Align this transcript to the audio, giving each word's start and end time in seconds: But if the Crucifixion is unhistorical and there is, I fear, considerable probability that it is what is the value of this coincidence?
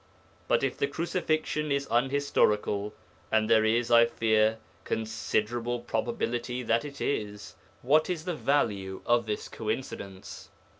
But 0.47 0.63
if 0.63 0.79
the 0.79 0.87
Crucifixion 0.87 1.71
is 1.71 1.87
unhistorical 1.91 2.95
and 3.31 3.47
there 3.47 3.63
is, 3.63 3.91
I 3.91 4.07
fear, 4.07 4.57
considerable 4.83 5.79
probability 5.81 6.63
that 6.63 6.83
it 6.83 7.01
is 7.01 7.53
what 7.83 8.09
is 8.09 8.25
the 8.25 8.33
value 8.33 9.03
of 9.05 9.27
this 9.27 9.47
coincidence? 9.47 10.49